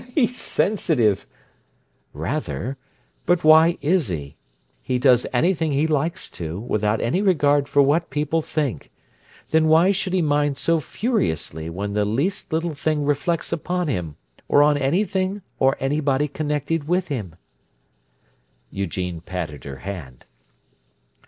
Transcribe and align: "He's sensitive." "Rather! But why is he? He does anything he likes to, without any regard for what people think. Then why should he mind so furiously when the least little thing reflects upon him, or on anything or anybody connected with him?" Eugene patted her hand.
"He's 0.15 0.35
sensitive." 0.35 1.27
"Rather! 2.11 2.75
But 3.27 3.43
why 3.43 3.77
is 3.81 4.07
he? 4.07 4.35
He 4.81 4.97
does 4.97 5.27
anything 5.31 5.73
he 5.73 5.85
likes 5.85 6.27
to, 6.31 6.59
without 6.59 6.99
any 7.01 7.21
regard 7.21 7.67
for 7.69 7.83
what 7.83 8.09
people 8.09 8.41
think. 8.41 8.89
Then 9.51 9.67
why 9.67 9.91
should 9.91 10.13
he 10.13 10.23
mind 10.23 10.57
so 10.57 10.79
furiously 10.79 11.69
when 11.69 11.93
the 11.93 12.03
least 12.03 12.51
little 12.51 12.73
thing 12.73 13.05
reflects 13.05 13.51
upon 13.53 13.89
him, 13.89 14.15
or 14.47 14.63
on 14.63 14.75
anything 14.75 15.43
or 15.59 15.77
anybody 15.79 16.27
connected 16.27 16.87
with 16.87 17.09
him?" 17.09 17.35
Eugene 18.71 19.21
patted 19.21 19.65
her 19.65 19.75
hand. 19.85 20.25